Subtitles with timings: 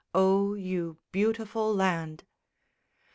[0.15, 2.23] _O, you beautiful land!